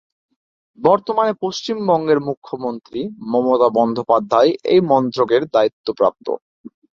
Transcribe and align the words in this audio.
বর্তমানে 0.79 1.33
পশ্চিমবঙ্গের 1.43 2.19
মুখ্যমন্ত্রী 2.27 2.99
মমতা 3.31 3.69
বন্দ্যোপাধ্যায় 3.77 4.51
এই 4.71 4.81
মন্ত্রকের 4.91 5.41
দায়িত্বপ্রাপ্ত। 5.53 6.27